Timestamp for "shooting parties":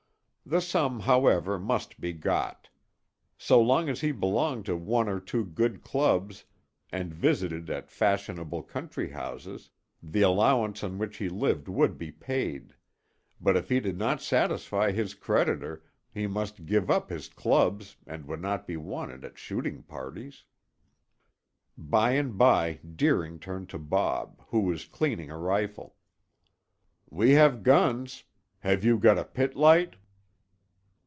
19.39-20.43